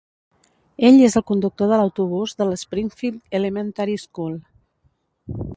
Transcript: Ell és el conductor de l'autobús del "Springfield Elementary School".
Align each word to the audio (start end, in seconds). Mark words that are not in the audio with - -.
Ell 0.87 0.95
és 1.07 1.17
el 1.19 1.23
conductor 1.31 1.69
de 1.73 1.77
l'autobús 1.81 2.35
del 2.41 2.57
"Springfield 2.63 3.39
Elementary 3.41 4.03
School". 4.09 4.37